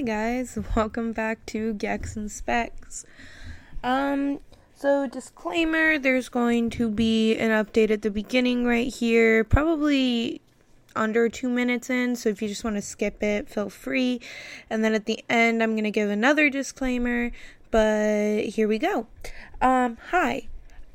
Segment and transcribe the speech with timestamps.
[0.00, 3.04] Hi guys, welcome back to Gecks and Specs.
[3.84, 4.40] Um,
[4.74, 10.40] so disclaimer, there's going to be an update at the beginning right here, probably
[10.96, 14.22] under two minutes in, so if you just want to skip it, feel free.
[14.70, 17.30] And then at the end, I'm going to give another disclaimer,
[17.70, 19.06] but here we go.
[19.60, 20.48] Um, hi.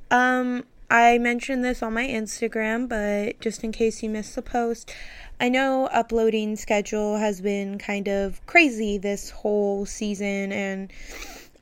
[0.09, 4.91] Um, I mentioned this on my Instagram, but just in case you missed the post,
[5.39, 10.91] I know uploading schedule has been kind of crazy this whole season, and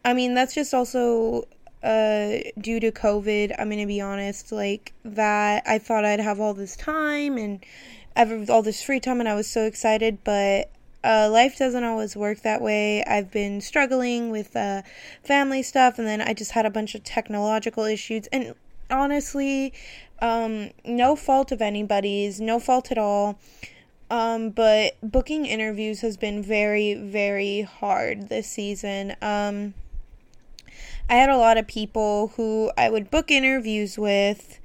[0.06, 1.48] I mean, that's just also
[1.84, 3.56] uh, due to COVID.
[3.58, 5.64] I'm gonna be honest, like that.
[5.66, 7.66] I thought I'd have all this time and
[8.16, 10.70] ever all this free time, and I was so excited, but
[11.04, 13.04] uh, life doesn't always work that way.
[13.04, 14.84] I've been struggling with uh,
[15.24, 18.28] family stuff, and then I just had a bunch of technological issues.
[18.28, 18.56] And
[18.90, 19.74] honestly,
[20.24, 23.38] um, no fault of anybody's, no fault at all.
[24.10, 29.16] Um, but booking interviews has been very, very hard this season.
[29.22, 29.74] Um,
[31.10, 34.60] I had a lot of people who I would book interviews with,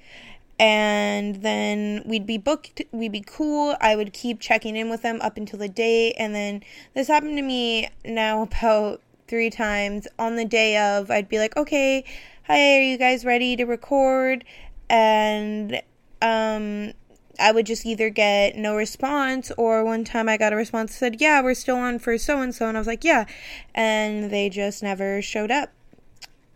[0.61, 3.75] and then we'd be booked, we'd be cool.
[3.81, 6.63] I would keep checking in with them up until the day, and then
[6.95, 10.07] this happened to me now about three times.
[10.21, 12.05] On the day of, I'd be like, okay,
[12.45, 14.45] hi, are you guys ready to record?
[14.91, 15.83] And
[16.23, 16.93] um,
[17.39, 21.21] I would just either get no response, or one time I got a response said,
[21.21, 22.69] yeah, we're still on for so and so.
[22.69, 23.27] And I was like, yeah.
[23.75, 25.71] And they just never showed up.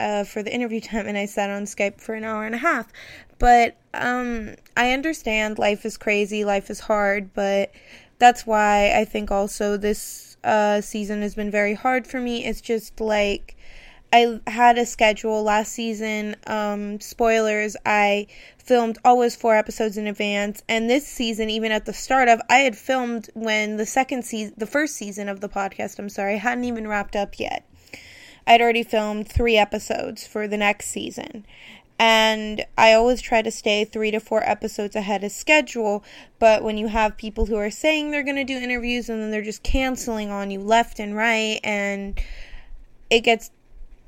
[0.01, 2.59] Uh, for the interview time, and I sat on Skype for an hour and a
[2.59, 2.89] half.
[3.39, 7.73] But um, I understand life is crazy, life is hard, but
[8.19, 12.45] that's why I think also this uh, season has been very hard for me.
[12.45, 13.57] It's just like
[14.13, 16.37] I had a schedule last season.
[16.47, 18.27] Um, spoilers, I
[18.59, 22.59] filmed always four episodes in advance, and this season, even at the start of, I
[22.59, 26.65] had filmed when the second season, the first season of the podcast, I'm sorry, hadn't
[26.65, 27.67] even wrapped up yet.
[28.47, 31.47] I'd already filmed three episodes for the next season.
[31.99, 36.03] And I always try to stay three to four episodes ahead of schedule.
[36.41, 39.31] But when you have people who are saying they're going to do interviews and then
[39.31, 42.21] they're just canceling on you left and right, and
[43.09, 43.53] it gets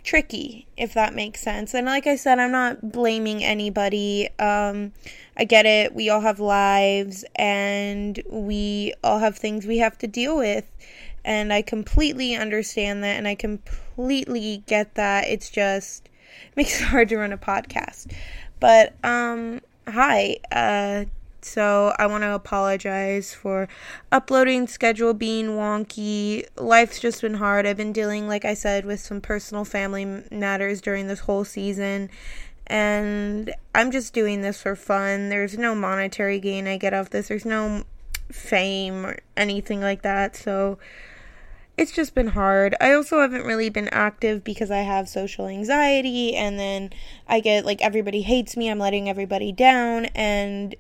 [0.05, 1.75] tricky, if that makes sense.
[1.75, 4.29] And like I said, I'm not blaming anybody.
[4.39, 4.93] Um,
[5.37, 5.95] I get it.
[5.95, 10.71] We all have lives and we all have things we have to deal with.
[11.25, 15.27] And I completely understand that and I completely get that.
[15.27, 16.09] It's just
[16.57, 18.13] makes it hard to run a podcast.
[18.61, 21.07] But um hi, uh
[21.45, 23.69] so I want to apologize for
[24.11, 26.47] uploading schedule being wonky.
[26.57, 27.67] Life's just been hard.
[27.67, 32.11] I've been dealing, like I said, with some personal family matters during this whole season.
[32.67, 35.29] And I'm just doing this for fun.
[35.29, 37.29] There's no monetary gain I get off this.
[37.29, 37.85] There's no
[38.33, 40.37] fame or anything like that.
[40.37, 40.79] So
[41.77, 42.75] it's just been hard.
[42.81, 46.91] I also haven't really been active because I have social anxiety and then
[47.29, 48.71] I get like everybody hates me.
[48.71, 50.75] I'm letting everybody down and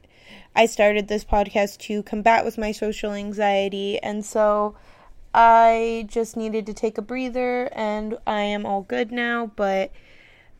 [0.56, 4.76] I started this podcast to combat with my social anxiety, and so
[5.34, 9.90] I just needed to take a breather, and I am all good now, but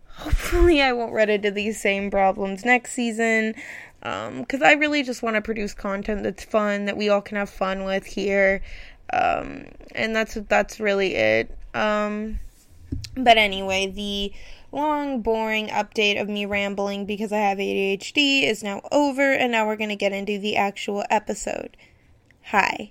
[0.08, 3.54] hopefully I won't run into these same problems next season.
[4.00, 7.36] Because um, I really just want to produce content that's fun, that we all can
[7.36, 8.62] have fun with here.
[9.12, 11.56] Um, and that's that's really it.
[11.72, 12.40] Um,
[13.16, 14.32] but anyway, the
[14.72, 19.66] long, boring update of me rambling because I have ADHD is now over, and now
[19.66, 21.76] we're gonna get into the actual episode.
[22.46, 22.90] Hi.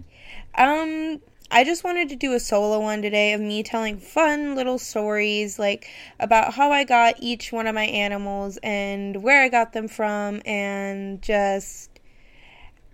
[0.55, 1.21] Um,
[1.51, 5.59] I just wanted to do a solo one today of me telling fun little stories,
[5.59, 5.87] like
[6.19, 10.41] about how I got each one of my animals and where I got them from,
[10.45, 11.91] and just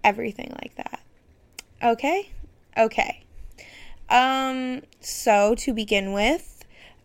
[0.04, 1.00] everything like that.
[1.82, 2.32] Okay?
[2.78, 3.24] Okay.
[4.10, 6.59] Um, so to begin with,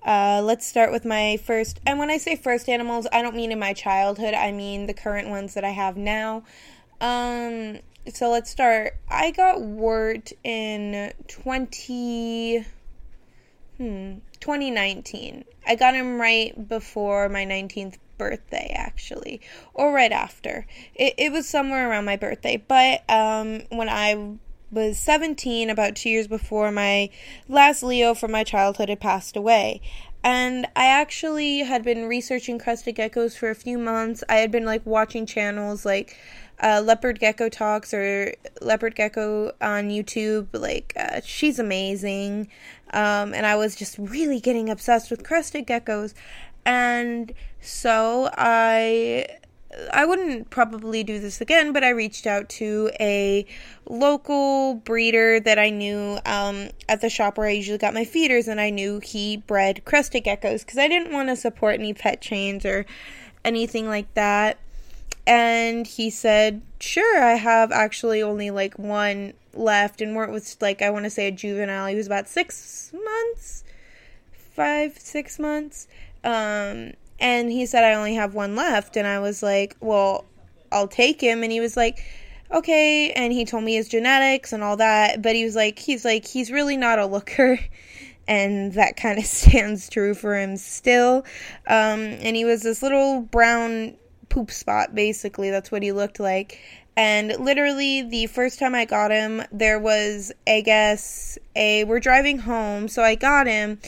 [0.04, 1.80] uh, let's start with my first.
[1.86, 4.34] And when I say first animals, I don't mean in my childhood.
[4.34, 6.44] I mean the current ones that I have now.
[7.00, 7.78] Um,
[8.12, 8.98] so let's start.
[9.08, 12.64] I got Wirt in 20
[13.78, 15.44] hmm 2019.
[15.66, 19.40] I got him right before my 19th birthday actually
[19.72, 20.66] or right after.
[20.94, 24.36] It it was somewhere around my birthday, but um when I
[24.74, 27.10] was 17, about two years before my
[27.48, 29.80] last Leo from my childhood had passed away.
[30.22, 34.24] And I actually had been researching crested geckos for a few months.
[34.28, 36.16] I had been like watching channels like
[36.62, 40.48] uh, Leopard Gecko Talks or Leopard Gecko on YouTube.
[40.52, 42.48] Like, uh, she's amazing.
[42.92, 46.14] Um, and I was just really getting obsessed with crested geckos.
[46.64, 49.26] And so I
[49.92, 53.46] I wouldn't probably do this again, but I reached out to a
[53.88, 58.48] local breeder that I knew um, at the shop where I usually got my feeders,
[58.48, 62.20] and I knew he bred crested geckos because I didn't want to support any pet
[62.20, 62.86] chains or
[63.44, 64.58] anything like that.
[65.26, 70.56] And he said, Sure, I have actually only like one left, and where it was
[70.60, 71.86] like, I want to say a juvenile.
[71.86, 73.64] He was about six months,
[74.32, 75.88] five, six months.
[76.22, 78.96] Um, and he said, I only have one left.
[78.96, 80.24] And I was like, Well,
[80.72, 81.42] I'll take him.
[81.42, 82.02] And he was like,
[82.52, 83.12] Okay.
[83.12, 85.22] And he told me his genetics and all that.
[85.22, 87.58] But he was like, He's like, he's really not a looker.
[88.26, 91.26] And that kind of stands true for him still.
[91.66, 93.96] Um, and he was this little brown
[94.30, 95.50] poop spot, basically.
[95.50, 96.58] That's what he looked like.
[96.96, 101.84] And literally, the first time I got him, there was, I guess, a.
[101.84, 103.80] We're driving home, so I got him,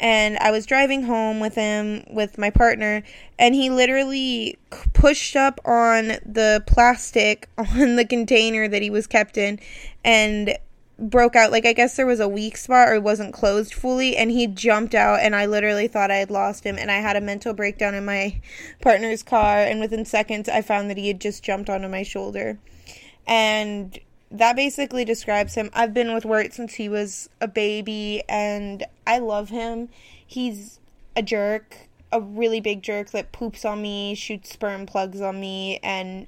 [0.00, 3.02] and I was driving home with him with my partner,
[3.38, 4.58] and he literally
[4.92, 9.58] pushed up on the plastic on the container that he was kept in,
[10.04, 10.56] and
[10.98, 14.16] broke out like I guess there was a weak spot or it wasn't closed fully
[14.16, 17.16] and he jumped out and I literally thought I had lost him and I had
[17.16, 18.40] a mental breakdown in my
[18.80, 22.58] partner's car and within seconds I found that he had just jumped onto my shoulder.
[23.26, 23.98] And
[24.34, 25.70] that basically describes him.
[25.72, 29.88] I've been with Wirt since he was a baby and I love him.
[30.26, 30.80] He's
[31.14, 35.78] a jerk, a really big jerk that poops on me, shoots sperm plugs on me
[35.84, 36.26] and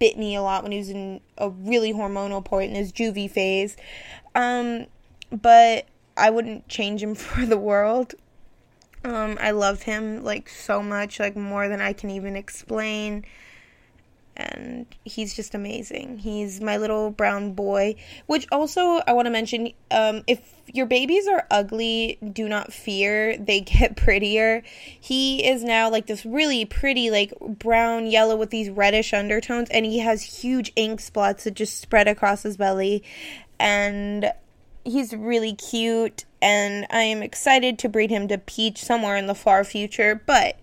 [0.00, 3.30] bit me a lot when he was in a really hormonal point in his juvie
[3.30, 3.76] phase.
[4.34, 4.86] Um,
[5.30, 8.16] but I wouldn't change him for the world.
[9.04, 13.24] Um, I love him like so much, like more than I can even explain.
[14.36, 16.18] And he's just amazing.
[16.18, 17.96] He's my little brown boy.
[18.26, 20.40] Which also I want to mention, um, if
[20.72, 23.36] your babies are ugly, do not fear.
[23.38, 24.62] They get prettier.
[25.00, 29.86] He is now like this really pretty, like brown yellow with these reddish undertones, and
[29.86, 33.02] he has huge ink spots that just spread across his belly.
[33.58, 34.32] And
[34.84, 39.34] he's really cute, and I am excited to breed him to Peach somewhere in the
[39.34, 40.20] far future.
[40.26, 40.58] But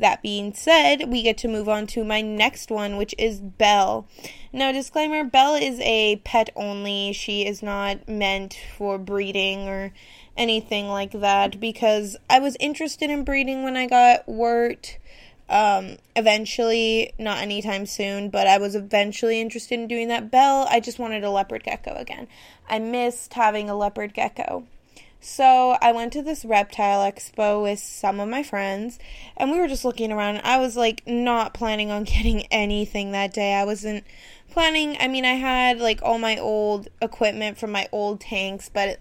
[0.00, 4.06] that being said, we get to move on to my next one, which is Belle.
[4.52, 7.12] Now, disclaimer Belle is a pet only.
[7.12, 9.92] She is not meant for breeding or
[10.36, 14.98] anything like that because I was interested in breeding when I got Wirt.
[15.48, 20.30] Um, eventually, not anytime soon, but I was eventually interested in doing that.
[20.30, 22.26] Belle, I just wanted a leopard gecko again.
[22.68, 24.66] I missed having a leopard gecko.
[25.26, 29.00] So I went to this reptile expo with some of my friends,
[29.36, 30.40] and we were just looking around.
[30.44, 33.52] I was like not planning on getting anything that day.
[33.52, 34.04] I wasn't
[34.52, 34.96] planning.
[35.00, 39.00] I mean, I had like all my old equipment from my old tanks, but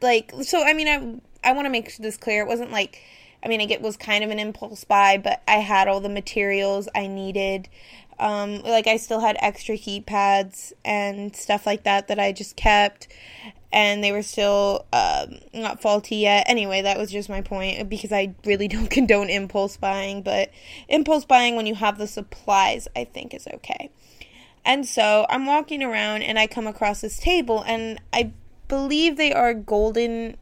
[0.00, 0.64] like so.
[0.64, 2.40] I mean, I I want to make this clear.
[2.42, 3.02] It wasn't like.
[3.44, 6.88] I mean, it was kind of an impulse buy, but I had all the materials
[6.94, 7.68] I needed.
[8.18, 12.56] Um, like I still had extra heat pads and stuff like that that I just
[12.56, 13.08] kept
[13.72, 16.48] and they were still um, not faulty yet.
[16.48, 20.50] Anyway, that was just my point because I really don't condone impulse buying, but
[20.88, 23.90] impulse buying when you have the supplies, I think, is okay.
[24.64, 28.32] And so I'm walking around and I come across this table, and I
[28.68, 30.36] believe they are golden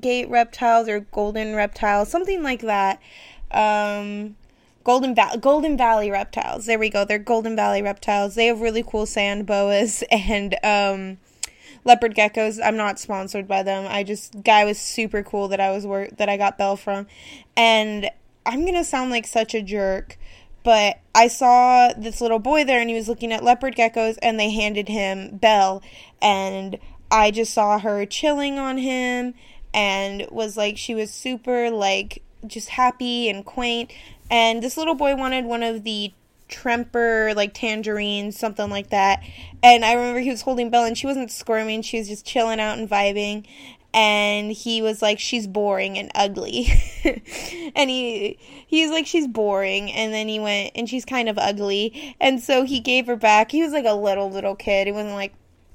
[0.00, 3.00] gate reptiles or golden reptiles, something like that.
[3.50, 4.36] Um,
[4.84, 6.66] Golden Valley Golden Valley reptiles.
[6.66, 7.04] There we go.
[7.04, 8.34] They're Golden Valley reptiles.
[8.34, 11.18] They have really cool sand boas and um
[11.84, 12.60] leopard geckos.
[12.62, 13.86] I'm not sponsored by them.
[13.88, 17.06] I just guy was super cool that I was work that I got Bell from,
[17.56, 18.10] and
[18.46, 20.18] I'm gonna sound like such a jerk,
[20.62, 24.40] but I saw this little boy there and he was looking at leopard geckos and
[24.40, 25.82] they handed him Belle
[26.20, 26.78] and
[27.10, 29.34] I just saw her chilling on him
[29.72, 33.92] and was like she was super like just happy and quaint
[34.30, 36.12] and this little boy wanted one of the
[36.48, 39.22] Tremper, like tangerine, something like that.
[39.62, 42.60] And I remember he was holding Belle and she wasn't squirming, she was just chilling
[42.60, 43.46] out and vibing.
[43.92, 46.66] And he was like, She's boring and ugly.
[47.76, 49.92] and he he's like, She's boring.
[49.92, 52.16] And then he went, and she's kind of ugly.
[52.20, 53.52] And so he gave her back.
[53.52, 54.88] He was like a little, little kid.
[54.88, 55.32] He wasn't like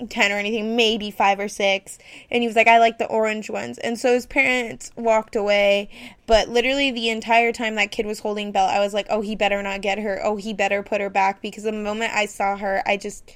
[0.07, 1.97] 10 or anything, maybe 5 or 6.
[2.31, 3.77] And he was like, I like the orange ones.
[3.77, 5.89] And so his parents walked away.
[6.27, 9.35] But literally the entire time that kid was holding Belle, I was like, oh, he
[9.35, 10.19] better not get her.
[10.23, 11.41] Oh, he better put her back.
[11.41, 13.31] Because the moment I saw her, I just.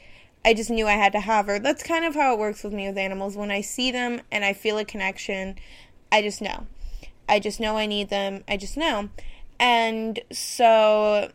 [0.46, 1.58] I just knew I had to have her.
[1.58, 3.38] That's kind of how it works with me with animals.
[3.38, 5.56] When I see them and I feel a connection,
[6.12, 6.68] I just know.
[7.30, 8.44] I just know I need them.
[8.46, 9.08] I just know.
[9.58, 11.32] And so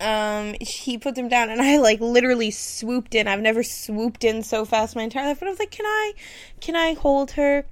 [0.00, 3.28] um, he put them down, and I like literally swooped in.
[3.28, 6.12] I've never swooped in so fast my entire life, but I was like, "Can I,
[6.60, 7.64] can I hold her?"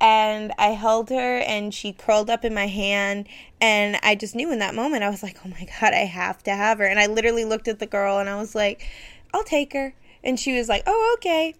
[0.00, 3.26] and I held her and she curled up in my hand
[3.60, 6.42] and I just knew in that moment I was like, "Oh my god, I have
[6.44, 8.86] to have her." And I literally looked at the girl and I was like,
[9.34, 11.54] "I'll take her." And she was like, "Oh, okay."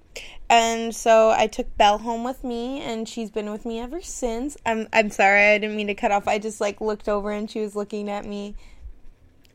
[0.48, 4.56] And so I took Belle home with me and she's been with me ever since.
[4.64, 6.28] I'm I'm sorry, I didn't mean to cut off.
[6.28, 8.54] I just like looked over and she was looking at me.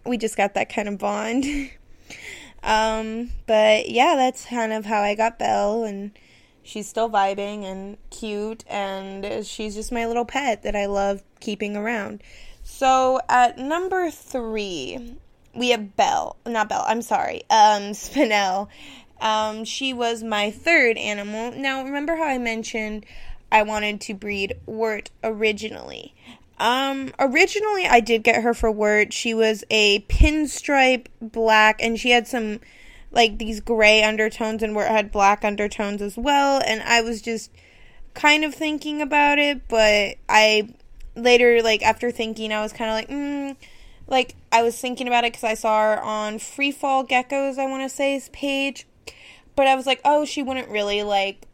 [0.05, 1.45] We just got that kind of bond.
[2.63, 6.12] um, but yeah, that's kind of how I got Belle and
[6.63, 11.75] she's still vibing and cute and she's just my little pet that I love keeping
[11.75, 12.24] around.
[12.63, 15.17] So at number three,
[15.53, 16.38] we have Belle.
[16.45, 17.43] Not Belle, I'm sorry.
[17.50, 18.69] Um, Spinel.
[19.22, 21.51] Um, she was my third animal.
[21.51, 23.05] Now, remember how I mentioned
[23.51, 26.13] I wanted to breed Wirt originally?
[26.60, 29.12] Um, originally I did get her for Wirt.
[29.12, 32.60] She was a pinstripe black and she had some
[33.13, 37.51] like these gray undertones and it had black undertones as well and i was just
[38.13, 40.67] kind of thinking about it but i
[41.15, 43.55] later like after thinking i was kind of like mm,
[44.07, 47.65] like i was thinking about it because i saw her on free fall geckos i
[47.65, 48.86] want to say's page
[49.55, 51.48] but i was like oh she wouldn't really like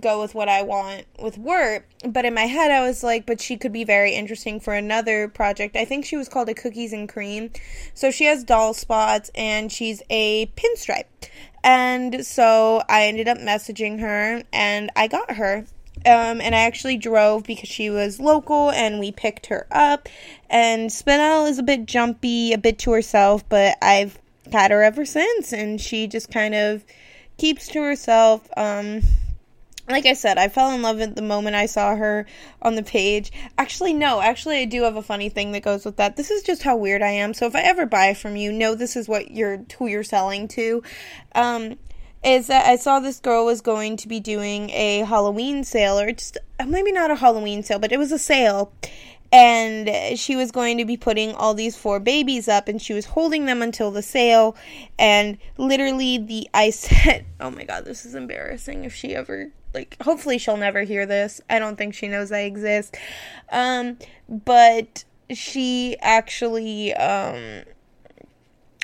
[0.00, 1.86] go with what I want with Wirt.
[2.04, 5.28] But in my head, I was like, but she could be very interesting for another
[5.28, 5.76] project.
[5.76, 7.50] I think she was called a Cookies and Cream.
[7.94, 11.04] So she has doll spots and she's a pinstripe.
[11.64, 15.66] And so I ended up messaging her and I got her.
[16.04, 20.08] Um, and I actually drove because she was local and we picked her up.
[20.48, 24.18] And Spinel is a bit jumpy, a bit to herself, but I've
[24.52, 25.52] had her ever since.
[25.52, 26.84] And she just kind of
[27.38, 28.48] keeps to herself.
[28.56, 29.00] Um,
[29.88, 32.26] like I said, I fell in love at the moment I saw her
[32.60, 33.30] on the page.
[33.56, 36.16] Actually, no, actually, I do have a funny thing that goes with that.
[36.16, 37.34] This is just how weird I am.
[37.34, 40.48] So if I ever buy from you, know this is what you're who you're selling
[40.48, 40.82] to.
[41.34, 41.76] Um,
[42.24, 46.10] is that I saw this girl was going to be doing a Halloween sale, or
[46.10, 48.72] just maybe not a Halloween sale, but it was a sale,
[49.32, 53.06] and she was going to be putting all these four babies up and she was
[53.06, 54.56] holding them until the sale
[54.98, 59.96] and literally the I said oh my god this is embarrassing if she ever like
[60.02, 61.40] hopefully she'll never hear this.
[61.48, 62.96] I don't think she knows I exist.
[63.50, 67.64] Um but she actually um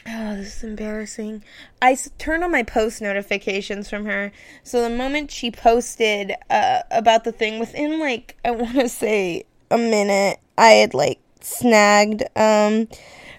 [0.04, 1.44] Oh, this is embarrassing.
[1.80, 4.32] I turned on my post notifications from her.
[4.64, 9.44] So the moment she posted uh, about the thing, within like, I want to say
[9.70, 12.25] a minute, I had like snagged.
[12.34, 12.88] Um,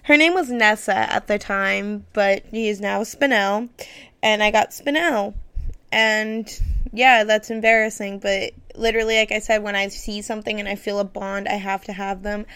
[0.04, 3.68] her name was Nessa at the time, but he is now Spinel.
[4.22, 5.34] And I got Spinel.
[5.92, 6.48] And
[6.94, 11.00] yeah, that's embarrassing, but literally, like I said, when I see something and I feel
[11.00, 12.46] a bond, I have to have them.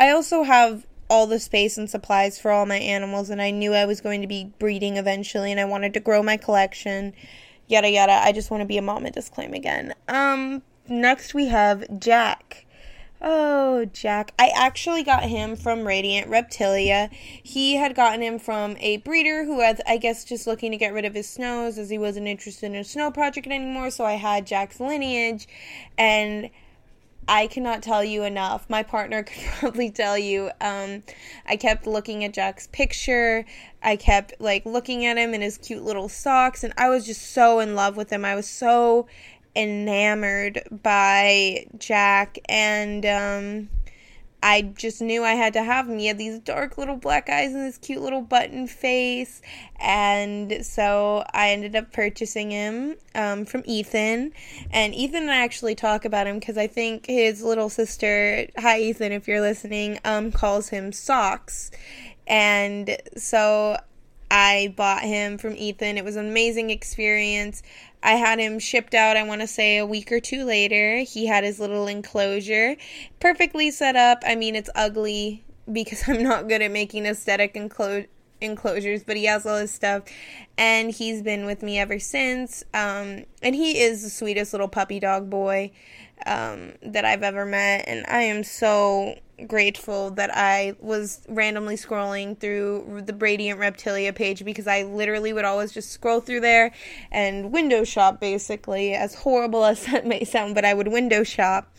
[0.00, 3.72] I also have all the space and supplies for all my animals, and I knew
[3.72, 7.14] I was going to be breeding eventually, and I wanted to grow my collection.
[7.68, 8.12] Yada yada.
[8.12, 9.94] I just want to be a mama disclaim again.
[10.08, 12.63] Um, next we have Jack.
[13.26, 14.34] Oh, Jack.
[14.38, 17.08] I actually got him from Radiant Reptilia.
[17.10, 20.92] He had gotten him from a breeder who was, I guess, just looking to get
[20.92, 23.90] rid of his snows as he wasn't interested in a snow project anymore.
[23.90, 25.48] So I had Jack's lineage,
[25.96, 26.50] and
[27.26, 28.68] I cannot tell you enough.
[28.68, 30.50] My partner could probably tell you.
[30.60, 31.02] Um,
[31.46, 33.46] I kept looking at Jack's picture.
[33.82, 37.32] I kept like looking at him in his cute little socks, and I was just
[37.32, 38.22] so in love with him.
[38.22, 39.06] I was so
[39.56, 43.68] enamored by Jack, and um,
[44.42, 45.98] I just knew I had to have him.
[45.98, 49.40] He had these dark little black eyes and this cute little button face,
[49.80, 54.32] and so I ended up purchasing him um, from Ethan.
[54.70, 58.80] And Ethan and I actually talk about him because I think his little sister, hi
[58.80, 61.70] Ethan, if you're listening, um, calls him Socks,
[62.26, 63.78] and so
[64.30, 65.96] I bought him from Ethan.
[65.96, 67.62] It was an amazing experience.
[68.04, 70.98] I had him shipped out, I want to say a week or two later.
[70.98, 72.76] He had his little enclosure
[73.18, 74.22] perfectly set up.
[74.26, 75.42] I mean, it's ugly
[75.72, 78.06] because I'm not good at making aesthetic enclo-
[78.40, 80.04] enclosures, but he has all his stuff
[80.56, 82.62] and he's been with me ever since.
[82.74, 85.72] Um, and he is the sweetest little puppy dog boy
[86.26, 87.84] um, that I've ever met.
[87.86, 94.44] And I am so grateful that I was randomly scrolling through the Radiant Reptilia page
[94.44, 96.72] because I literally would always just scroll through there
[97.10, 101.72] and window shop basically, as horrible as that may sound, but I would window shop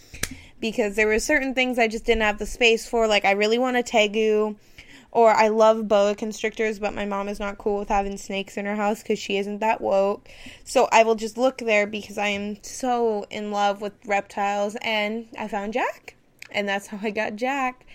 [0.60, 3.08] because there were certain things I just didn't have the space for.
[3.08, 4.56] Like, I really want a tegu.
[5.16, 8.66] Or I love boa constrictors, but my mom is not cool with having snakes in
[8.66, 10.28] her house because she isn't that woke.
[10.66, 14.76] So I will just look there because I am so in love with reptiles.
[14.82, 16.16] And I found Jack
[16.56, 17.86] and that's how I got Jack.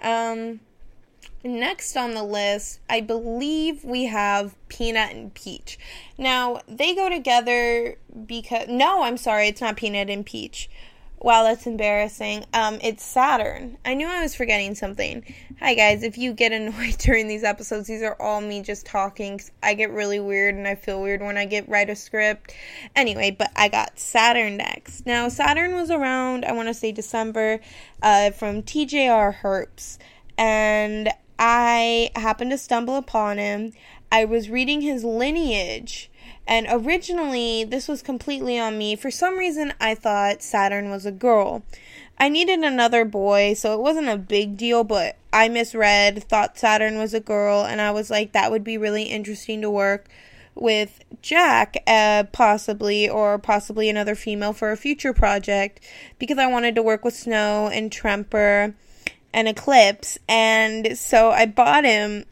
[0.00, 0.60] Um,
[1.44, 5.78] next on the list, I believe we have Peanut and Peach.
[6.16, 7.96] Now, they go together
[8.26, 8.66] because.
[8.68, 10.68] No, I'm sorry, it's not Peanut and Peach.
[11.20, 12.44] Wow, that's embarrassing.
[12.54, 13.76] Um, it's Saturn.
[13.84, 15.24] I knew I was forgetting something.
[15.58, 19.40] Hi guys, if you get annoyed during these episodes, these are all me just talking.
[19.60, 22.54] I get really weird and I feel weird when I get write a script.
[22.94, 25.06] Anyway, but I got Saturn next.
[25.06, 27.58] Now Saturn was around, I want to say December,
[28.00, 29.98] uh, from TJR Herps,
[30.36, 33.72] and I happened to stumble upon him.
[34.12, 36.10] I was reading his lineage
[36.48, 38.96] and originally, this was completely on me.
[38.96, 41.62] For some reason, I thought Saturn was a girl.
[42.18, 46.98] I needed another boy, so it wasn't a big deal, but I misread, thought Saturn
[46.98, 50.08] was a girl, and I was like, that would be really interesting to work
[50.54, 55.80] with Jack, uh, possibly, or possibly another female for a future project,
[56.18, 58.74] because I wanted to work with Snow and Tremper
[59.32, 62.24] and Eclipse, and so I bought him.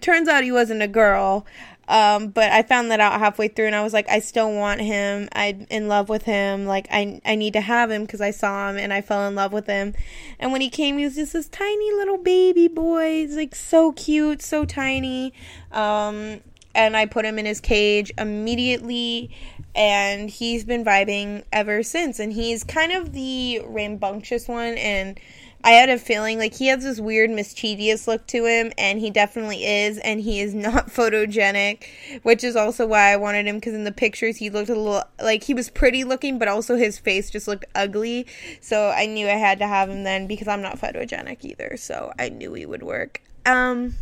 [0.00, 1.44] Turns out he wasn't a girl.
[1.88, 4.80] Um, but I found that out halfway through and I was like, I still want
[4.80, 5.28] him.
[5.32, 6.66] I'm in love with him.
[6.66, 9.34] Like, I, I need to have him because I saw him and I fell in
[9.34, 9.94] love with him.
[10.38, 13.26] And when he came, he was just this tiny little baby boy.
[13.26, 15.32] He's like so cute, so tiny.
[15.72, 16.40] Um,
[16.74, 19.30] and I put him in his cage immediately
[19.74, 22.18] and he's been vibing ever since.
[22.18, 25.18] And he's kind of the rambunctious one and
[25.64, 29.08] I had a feeling like he has this weird mischievous look to him, and he
[29.08, 31.84] definitely is, and he is not photogenic,
[32.22, 35.02] which is also why I wanted him because in the pictures he looked a little
[35.20, 38.26] like he was pretty looking, but also his face just looked ugly.
[38.60, 42.12] So I knew I had to have him then because I'm not photogenic either, so
[42.18, 43.22] I knew he would work.
[43.46, 43.94] Um.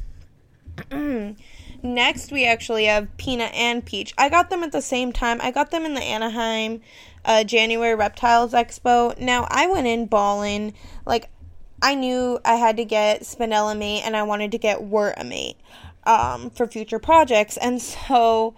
[1.85, 4.15] Next, we actually have Peanut and Peach.
[4.17, 5.41] I got them at the same time.
[5.43, 6.81] I got them in the Anaheim
[7.25, 9.19] uh, January Reptiles Expo.
[9.19, 10.75] Now, I went in balling.
[11.05, 11.29] Like,
[11.83, 15.57] I knew I had to get Spinella mate and I wanted to get Wirt mate
[16.05, 17.57] um, for future projects.
[17.57, 18.55] And so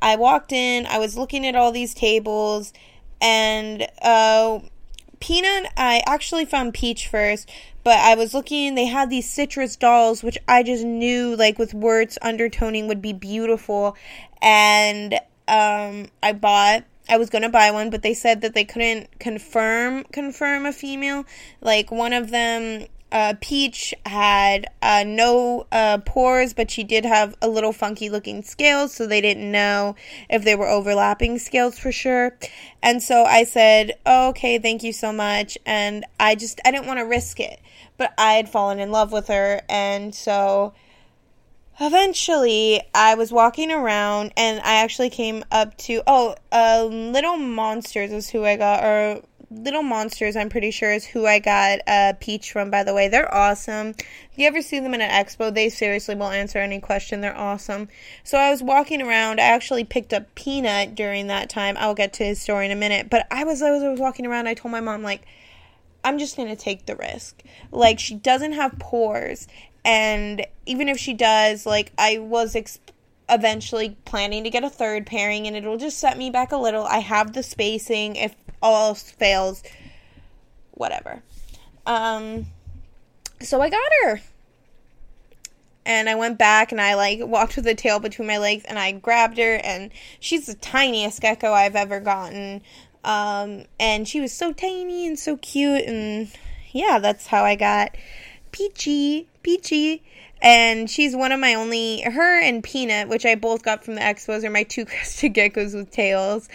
[0.00, 2.72] I walked in, I was looking at all these tables,
[3.20, 4.60] and uh,
[5.18, 7.50] Peanut, I actually found Peach first,
[7.82, 11.74] but I was looking, they had these citrus dolls, which I just knew, like, with
[11.74, 13.96] words undertoning would be beautiful.
[14.40, 15.14] And
[15.48, 20.04] um, I bought I was gonna buy one, but they said that they couldn't confirm
[20.04, 21.24] confirm a female.
[21.60, 27.34] Like one of them, uh, Peach had uh, no uh, pores, but she did have
[27.40, 29.96] a little funky looking scales, so they didn't know
[30.28, 32.36] if they were overlapping scales for sure.
[32.82, 36.86] And so I said, oh, "Okay, thank you so much." And I just I didn't
[36.86, 37.60] want to risk it,
[37.96, 40.74] but I had fallen in love with her, and so
[41.80, 48.10] eventually i was walking around and i actually came up to oh uh, little monsters
[48.10, 52.12] is who i got or little monsters i'm pretty sure is who i got uh,
[52.20, 53.08] peach from by the way.
[53.08, 53.88] They're awesome.
[53.88, 55.52] If you ever see them in an expo?
[55.52, 57.20] They seriously will answer any question.
[57.20, 57.88] They're awesome.
[58.24, 59.40] So i was walking around.
[59.40, 61.76] I actually picked up peanut during that time.
[61.78, 63.08] I'll get to his story in a minute.
[63.08, 64.48] But i was i was, I was walking around.
[64.48, 65.22] I told my mom like
[66.04, 67.42] I'm just going to take the risk.
[67.72, 69.48] Like, she doesn't have pores
[69.84, 72.80] and even if she does, like I was ex-
[73.28, 76.84] eventually planning to get a third pairing, and it'll just set me back a little.
[76.84, 78.16] I have the spacing.
[78.16, 79.62] If all else fails,
[80.72, 81.22] whatever.
[81.86, 82.46] Um,
[83.40, 84.20] so I got her.
[85.86, 88.78] And I went back and I like walked with the tail between my legs and
[88.78, 92.60] I grabbed her and she's the tiniest gecko I've ever gotten.
[93.04, 96.30] Um, and she was so tiny and so cute and
[96.72, 97.96] yeah, that's how I got
[98.52, 100.02] Peachy, Peachy.
[100.40, 104.00] And she's one of my only, her and Peanut, which I both got from the
[104.00, 106.48] expos, are my two crested geckos with tails.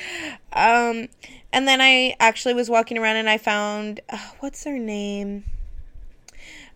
[0.54, 1.10] Um,
[1.52, 5.44] and then I actually was walking around and I found, uh, what's her name?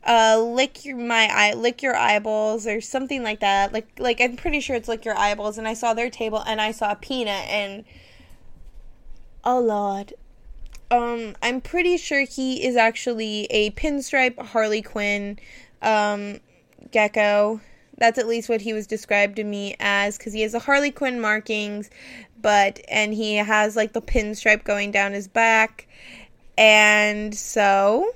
[0.06, 3.73] Uh, lick your my eye, lick your eyeballs, or something like that.
[3.73, 5.58] Like, like I'm pretty sure it's lick your eyeballs.
[5.58, 7.84] And I saw their table, and I saw Peanut, and
[9.43, 10.13] oh lord,
[10.89, 15.39] um, I'm pretty sure he is actually a pinstripe Harley Quinn
[15.82, 16.39] um,
[16.91, 17.60] gecko.
[17.97, 20.91] That's at least what he was described to me as because he has the Harley
[20.91, 21.89] Quinn markings,
[22.41, 25.88] but and he has like the pinstripe going down his back,
[26.58, 28.12] and so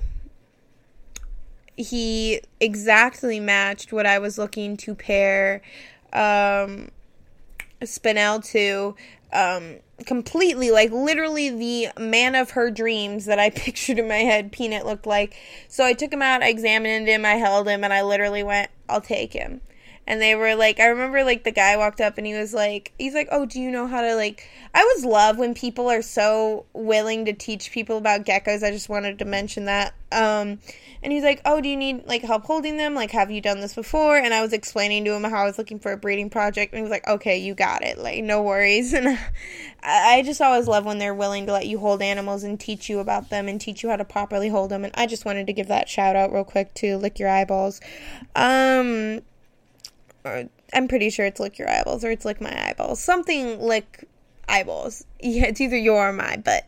[1.76, 5.62] he exactly matched what I was looking to pair
[6.12, 6.90] um,
[7.82, 8.94] Spinel to.
[9.32, 14.52] Um, completely like literally the man of her dreams that I pictured in my head
[14.52, 15.36] Peanut looked like.
[15.68, 18.70] So I took him out, I examined him, I held him, and I literally went,
[18.88, 19.60] I'll take him.
[20.06, 22.92] And they were like I remember like the guy walked up and he was like
[22.98, 26.02] he's like, "Oh, do you know how to like I always love when people are
[26.02, 28.62] so willing to teach people about geckos.
[28.62, 29.94] I just wanted to mention that.
[30.10, 30.58] Um
[31.04, 32.94] and he's like, "Oh, do you need like help holding them?
[32.94, 35.58] Like have you done this before?" And I was explaining to him how I was
[35.58, 37.98] looking for a breeding project and he was like, "Okay, you got it.
[37.98, 39.18] Like no worries." And
[39.84, 43.00] I just always love when they're willing to let you hold animals and teach you
[43.00, 44.84] about them and teach you how to properly hold them.
[44.84, 47.80] And I just wanted to give that shout out real quick to Lick Your Eyeballs.
[48.36, 49.22] Um
[50.24, 53.00] or I'm pretty sure it's lick your eyeballs or it's lick my eyeballs.
[53.00, 54.08] Something lick
[54.48, 55.04] eyeballs.
[55.20, 56.66] Yeah, it's either your or my, but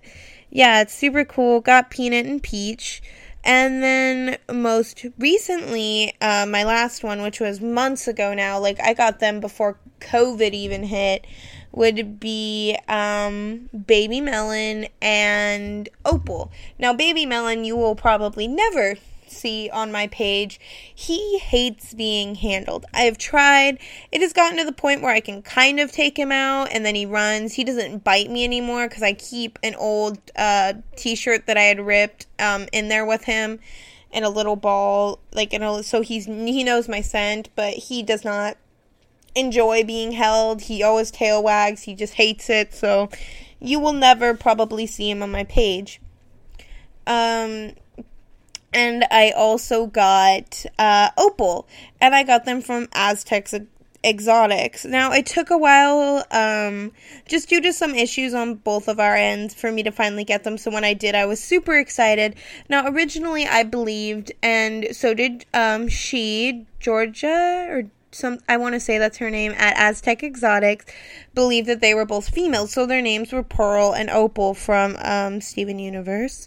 [0.50, 1.60] yeah, it's super cool.
[1.60, 3.02] Got Peanut and Peach.
[3.46, 8.94] And then most recently, uh, my last one, which was months ago now, like I
[8.94, 11.26] got them before COVID even hit,
[11.72, 16.50] would be um, Baby Melon and Opal.
[16.78, 18.94] Now, Baby Melon, you will probably never
[19.34, 20.60] see on my page,
[20.94, 22.86] he hates being handled.
[22.94, 23.78] I have tried.
[24.12, 26.84] It has gotten to the point where I can kind of take him out and
[26.84, 27.54] then he runs.
[27.54, 31.62] He doesn't bite me anymore because I keep an old uh, t shirt that I
[31.62, 33.58] had ripped um, in there with him
[34.12, 35.18] and a little ball.
[35.32, 38.56] Like, in a, so he's he knows my scent, but he does not
[39.34, 40.62] enjoy being held.
[40.62, 41.82] He always tail wags.
[41.82, 42.72] He just hates it.
[42.72, 43.10] So
[43.60, 46.00] you will never probably see him on my page.
[47.06, 47.72] Um,
[48.74, 51.66] and I also got uh, Opal,
[52.00, 53.54] and I got them from Aztecs
[54.04, 54.84] Exotics.
[54.84, 56.92] Now, it took a while, um,
[57.26, 60.44] just due to some issues on both of our ends, for me to finally get
[60.44, 60.58] them.
[60.58, 62.34] So when I did, I was super excited.
[62.68, 68.80] Now, originally, I believed, and so did um, she, Georgia, or some I want to
[68.80, 70.86] say that's her name at Aztec Exotics
[71.34, 75.40] believed that they were both females so their names were Pearl and Opal from um,
[75.40, 76.46] Steven Universe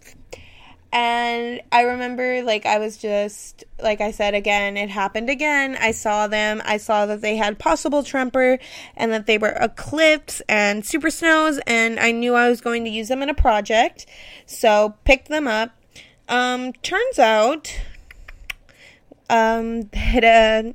[0.91, 5.77] and I remember, like, I was just, like I said again, it happened again.
[5.79, 6.61] I saw them.
[6.65, 8.59] I saw that they had possible tremper
[8.95, 12.89] and that they were eclipse and super snows, and I knew I was going to
[12.89, 14.05] use them in a project.
[14.45, 15.71] So, picked them up.
[16.29, 17.77] Um, turns out,
[19.29, 20.71] um, that, uh,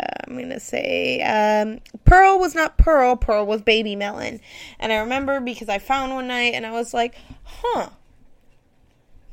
[0.00, 3.16] I'm gonna say um, Pearl was not Pearl.
[3.16, 4.40] Pearl was Baby Melon,
[4.80, 7.90] and I remember because I found one night and I was like, "Huh,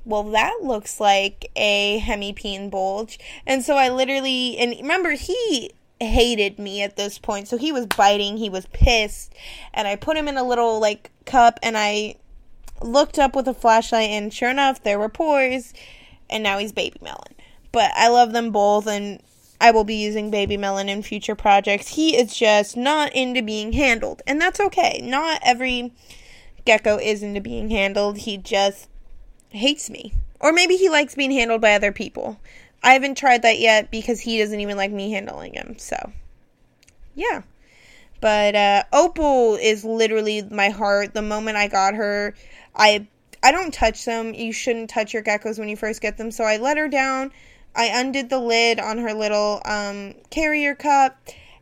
[0.06, 3.20] well, that looks like a hemipene bulge.
[3.46, 7.48] And so I literally, and remember, he hated me at this point.
[7.48, 9.34] So he was biting, he was pissed.
[9.74, 12.16] And I put him in a little, like, cup and I
[12.82, 15.74] looked up with a flashlight, and sure enough, there were pores.
[16.30, 17.36] And now he's baby melon.
[17.72, 19.22] But I love them both, and
[19.60, 21.90] I will be using baby melon in future projects.
[21.90, 24.24] He is just not into being handled.
[24.26, 25.00] And that's okay.
[25.04, 25.94] Not every
[26.66, 28.18] gecko is into being handled.
[28.20, 28.88] He just
[29.52, 30.14] hates me.
[30.40, 32.40] Or maybe he likes being handled by other people.
[32.84, 35.78] I haven't tried that yet because he doesn't even like me handling him.
[35.78, 36.12] So,
[37.14, 37.44] yeah.
[38.22, 41.14] But uh, Opal is literally my heart.
[41.14, 42.36] The moment I got her,
[42.76, 43.08] I
[43.44, 44.34] I don't touch them.
[44.34, 46.30] You shouldn't touch your geckos when you first get them.
[46.32, 47.32] So I let her down.
[47.76, 51.18] I undid the lid on her little um, carrier cup,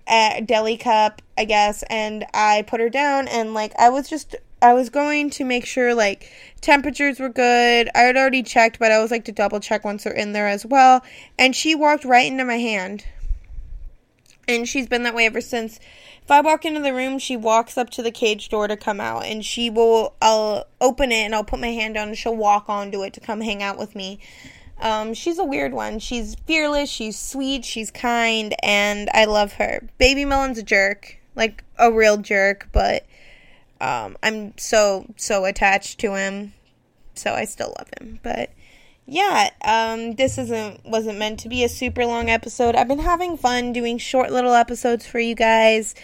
[0.08, 3.28] uh, deli cup, I guess, and I put her down.
[3.28, 7.90] And like I was just I was going to make sure like temperatures were good.
[7.96, 10.48] I had already checked, but I always like to double check once they're in there
[10.48, 11.04] as well.
[11.38, 13.06] And she walked right into my hand.
[14.48, 15.80] And she's been that way ever since.
[16.24, 19.00] If I walk into the room, she walks up to the cage door to come
[19.00, 22.36] out and she will I'll open it and I'll put my hand down and she'll
[22.36, 24.20] walk onto it to come hang out with me.
[24.82, 26.00] Um, she's a weird one.
[26.00, 29.90] She's fearless, she's sweet, she's kind, and I love her.
[29.98, 31.18] Baby Melon's a jerk.
[31.36, 33.06] Like a real jerk, but
[33.82, 36.54] um, I'm so so attached to him,
[37.16, 38.20] so I still love him.
[38.22, 38.52] But
[39.06, 42.76] yeah, um, this isn't wasn't meant to be a super long episode.
[42.76, 45.96] I've been having fun doing short little episodes for you guys,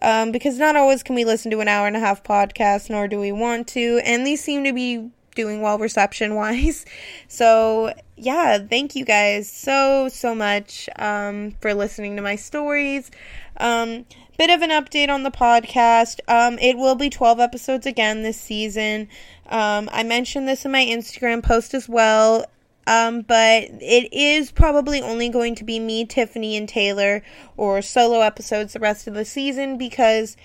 [0.00, 3.06] um, because not always can we listen to an hour and a half podcast, nor
[3.08, 6.84] do we want to, and these seem to be doing well reception wise.
[7.28, 13.10] So yeah, thank you guys so so much um, for listening to my stories.
[13.56, 14.06] Um,
[14.38, 16.20] bit of an update on the podcast.
[16.28, 19.08] Um, it will be 12 episodes again this season.
[19.48, 22.46] Um, I mentioned this in my Instagram post as well.
[22.86, 27.22] Um, but it is probably only going to be me, Tiffany, and Taylor,
[27.56, 30.36] or solo episodes the rest of the season because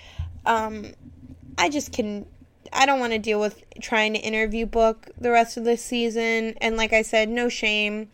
[0.46, 0.92] um,
[1.58, 2.26] I just can.
[2.72, 6.54] I don't want to deal with trying to interview book the rest of the season.
[6.60, 8.08] And like I said, no shame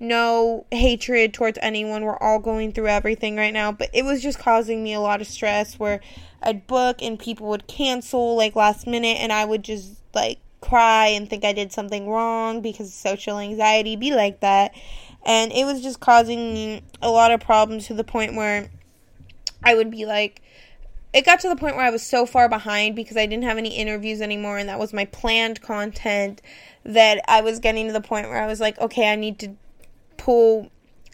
[0.00, 2.04] no hatred towards anyone.
[2.04, 5.20] We're all going through everything right now, but it was just causing me a lot
[5.20, 6.00] of stress where
[6.42, 11.06] I'd book and people would cancel like last minute and I would just like cry
[11.08, 14.74] and think I did something wrong because social anxiety be like that.
[15.24, 18.68] and it was just causing me a lot of problems to the point where
[19.62, 20.42] I would be like,
[21.14, 23.56] it got to the point where I was so far behind because I didn't have
[23.56, 26.42] any interviews anymore, and that was my planned content.
[26.84, 29.56] That I was getting to the point where I was like, okay, I need to
[30.24, 30.70] pull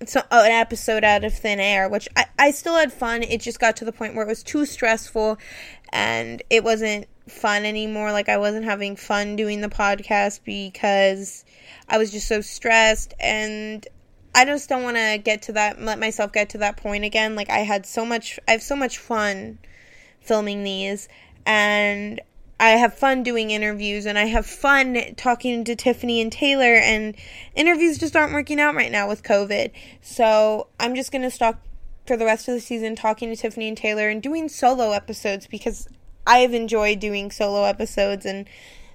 [0.07, 3.23] so, uh, an episode out of thin air, which I, I still had fun.
[3.23, 5.37] It just got to the point where it was too stressful
[5.92, 8.12] and it wasn't fun anymore.
[8.12, 11.44] Like, I wasn't having fun doing the podcast because
[11.88, 13.12] I was just so stressed.
[13.20, 13.87] And
[14.35, 17.35] I just don't want to get to that, let myself get to that point again.
[17.35, 19.59] Like, I had so much, I have so much fun
[20.20, 21.09] filming these.
[21.44, 22.20] And
[22.61, 27.16] I have fun doing interviews and I have fun talking to Tiffany and Taylor and
[27.55, 29.70] interviews just aren't working out right now with COVID.
[30.03, 31.62] So I'm just going to stop
[32.07, 35.46] for the rest of the season talking to Tiffany and Taylor and doing solo episodes
[35.46, 35.88] because
[36.27, 38.46] I have enjoyed doing solo episodes and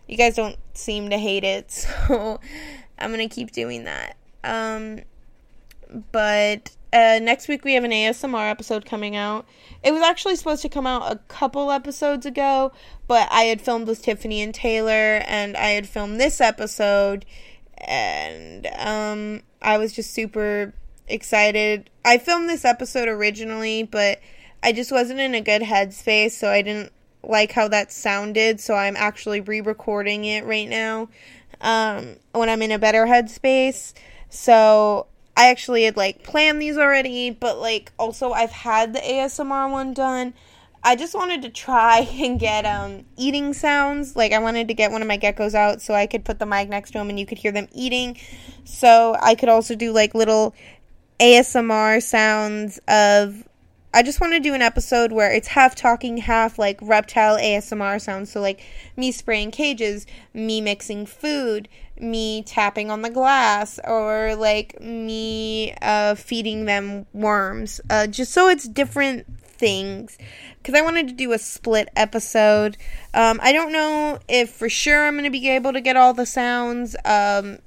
[0.08, 1.88] you guys don't seem to hate it.
[2.08, 2.40] So
[3.00, 4.16] I'm going to keep doing that.
[4.44, 5.00] Um,
[6.12, 9.46] but uh, next week we have an ASMR episode coming out.
[9.84, 12.72] It was actually supposed to come out a couple episodes ago,
[13.06, 17.26] but I had filmed with Tiffany and Taylor, and I had filmed this episode,
[17.80, 20.74] and um, I was just super
[21.10, 21.90] excited.
[22.06, 24.22] I filmed this episode originally, but
[24.64, 28.74] I just wasn't in a good headspace, so I didn't like how that sounded, so
[28.74, 31.10] I'm actually re recording it right now
[31.60, 33.94] um, when I'm in a better headspace.
[34.30, 39.70] So I actually had like planned these already, but like also I've had the ASMR
[39.70, 40.34] one done.
[40.84, 44.16] I just wanted to try and get um eating sounds.
[44.16, 46.46] Like I wanted to get one of my geckos out so I could put the
[46.46, 48.18] mic next to them and you could hear them eating.
[48.64, 50.56] So I could also do like little
[51.20, 53.44] ASMR sounds of
[53.96, 58.02] I just want to do an episode where it's half talking, half like reptile ASMR
[58.02, 58.30] sounds.
[58.30, 58.62] So, like
[58.98, 66.16] me spraying cages, me mixing food, me tapping on the glass, or like me uh,
[66.16, 67.80] feeding them worms.
[67.90, 70.18] Uh, just so it's different things.
[70.58, 72.76] Because I wanted to do a split episode.
[73.14, 76.14] Um, I don't know if for sure I'm going to be able to get all
[76.14, 76.98] the sounds.
[77.06, 77.60] Um,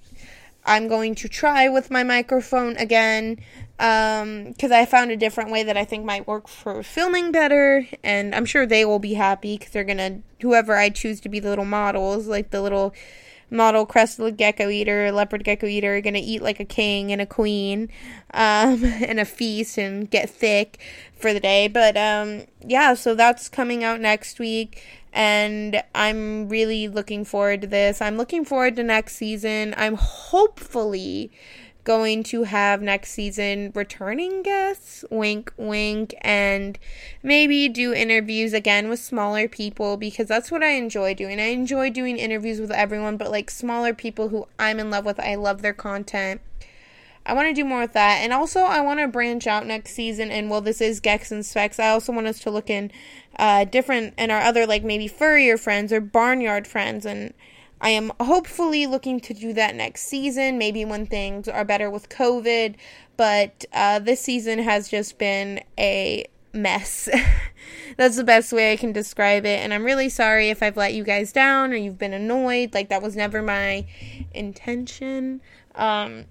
[0.66, 3.38] I'm going to try with my microphone again
[3.78, 7.86] because um, I found a different way that I think might work for filming better,
[8.02, 11.38] and I'm sure they will be happy because they're gonna whoever I choose to be
[11.38, 12.92] the little models, like the little
[13.50, 17.26] model crested gecko eater, leopard gecko eater, are gonna eat like a king and a
[17.26, 17.88] queen,
[18.34, 20.80] um, and a feast and get thick
[21.16, 21.68] for the day.
[21.68, 27.66] But um, yeah, so that's coming out next week and I'm really looking forward to
[27.66, 28.02] this.
[28.02, 29.74] I'm looking forward to next season.
[29.76, 31.32] I'm hopefully
[31.88, 36.78] going to have next season returning guests, wink, wink, and
[37.22, 41.40] maybe do interviews again with smaller people because that's what I enjoy doing.
[41.40, 45.18] I enjoy doing interviews with everyone, but like smaller people who I'm in love with.
[45.18, 46.42] I love their content.
[47.24, 48.18] I want to do more with that.
[48.22, 50.30] And also, I want to branch out next season.
[50.30, 51.80] And well, this is Gecks and Specs.
[51.80, 52.90] I also want us to look in
[53.38, 57.06] uh, different and our other, like maybe furrier friends or barnyard friends.
[57.06, 57.32] And
[57.80, 62.08] I am hopefully looking to do that next season, maybe when things are better with
[62.08, 62.74] COVID.
[63.16, 67.08] But uh, this season has just been a mess.
[67.96, 69.60] That's the best way I can describe it.
[69.60, 72.74] And I'm really sorry if I've let you guys down or you've been annoyed.
[72.74, 73.86] Like, that was never my
[74.32, 75.40] intention.
[75.74, 76.24] Um,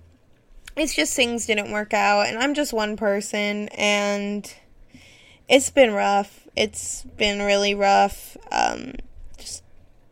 [0.75, 2.27] it's just things didn't work out.
[2.27, 3.69] And I'm just one person.
[3.69, 4.53] And
[5.47, 6.47] it's been rough.
[6.55, 8.37] It's been really rough.
[8.51, 8.93] Um,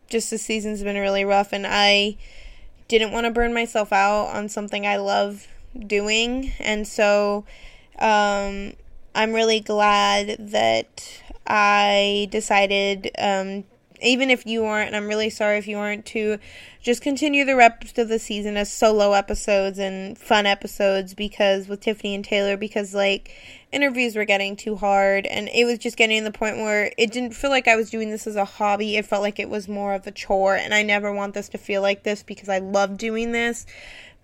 [0.08, 2.16] just the season's been really rough and I
[2.88, 5.48] didn't want to burn myself out on something I love
[5.86, 6.52] doing.
[6.58, 7.44] And so
[7.98, 8.74] um,
[9.14, 13.64] I'm really glad that I decided, um,
[14.00, 16.38] even if you aren't, and I'm really sorry if you aren't, to
[16.82, 21.80] just continue the rest of the season as solo episodes and fun episodes because with
[21.80, 23.34] Tiffany and Taylor, because like
[23.72, 27.12] interviews were getting too hard and it was just getting to the point where it
[27.12, 28.96] didn't feel like I was doing this as a hobby.
[28.96, 31.58] It felt like it was more of a chore and I never want this to
[31.58, 33.66] feel like this because I love doing this.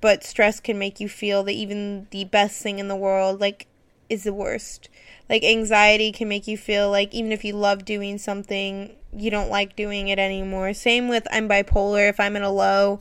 [0.01, 3.67] But stress can make you feel that even the best thing in the world like
[4.09, 4.89] is the worst.
[5.29, 9.51] Like anxiety can make you feel like even if you love doing something, you don't
[9.51, 10.73] like doing it anymore.
[10.75, 12.09] Same with I'm bipolar.
[12.09, 13.01] If I'm in a low,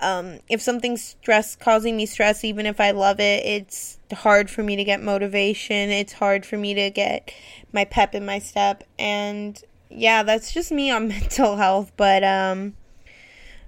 [0.00, 4.62] um, if something's stress causing me stress, even if I love it, it's hard for
[4.62, 5.90] me to get motivation.
[5.90, 7.32] It's hard for me to get
[7.72, 8.84] my pep in my step.
[8.98, 11.92] And yeah, that's just me on mental health.
[11.96, 12.74] But um,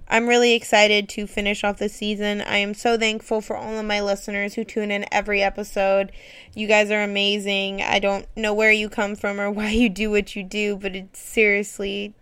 [0.07, 2.41] I'm really excited to finish off the season.
[2.41, 6.11] I am so thankful for all of my listeners who tune in every episode.
[6.53, 7.81] You guys are amazing.
[7.81, 10.95] I don't know where you come from or why you do what you do, but
[10.95, 12.13] it's seriously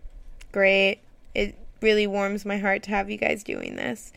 [0.52, 1.00] great.
[1.34, 4.12] It really warms my heart to have you guys doing this.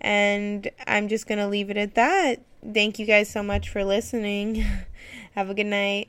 [0.00, 2.40] And I'm just going to leave it at that.
[2.72, 4.64] Thank you guys so much for listening.
[5.34, 6.08] have a good night.